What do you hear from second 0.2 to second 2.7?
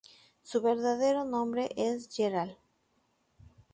Su verdadero nombre es Gerald.